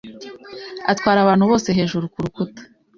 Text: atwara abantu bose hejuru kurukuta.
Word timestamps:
atwara 0.91 1.17
abantu 1.21 1.43
bose 1.51 1.69
hejuru 1.77 2.05
kurukuta. 2.13 2.61